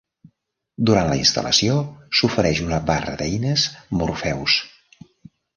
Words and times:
Durant 0.89 1.09
la 1.11 1.17
instal·lació, 1.19 1.75
s'ofereix 2.21 2.63
una 2.71 2.81
barra 2.89 3.15
d'eines 3.21 3.67
Morpheus. 4.01 4.57